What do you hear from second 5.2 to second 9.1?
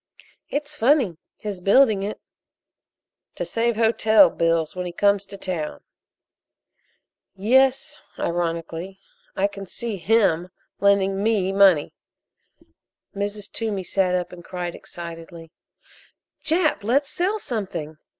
to town. Yes," ironically,